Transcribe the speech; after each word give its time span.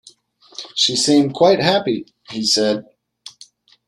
"She 0.73 0.95
seems 0.95 1.31
quite 1.31 1.59
happy," 1.59 2.07
he 2.31 2.43
said. 2.43 2.85